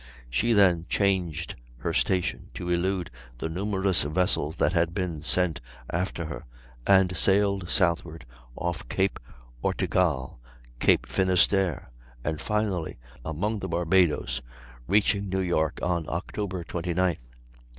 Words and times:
She 0.31 0.53
then 0.53 0.87
changed 0.89 1.55
her 1.77 1.93
station, 1.93 2.49
to 2.55 2.67
elude 2.71 3.11
the 3.37 3.47
numerous 3.47 4.01
vessels 4.01 4.55
that 4.55 4.73
had 4.73 4.95
been 4.95 5.21
sent 5.21 5.61
after 5.91 6.25
her, 6.25 6.43
and 6.87 7.15
sailed 7.15 7.69
southward, 7.69 8.25
off 8.55 8.89
Cape 8.89 9.19
Ortegal, 9.63 10.39
Cape 10.79 11.05
Finisterre, 11.05 11.91
and 12.23 12.41
finally 12.41 12.97
among 13.23 13.59
the 13.59 13.67
Barbadoes, 13.69 14.41
reaching 14.87 15.29
New 15.29 15.41
York, 15.41 15.75
Oct. 15.83 16.07
29th. 16.33 17.17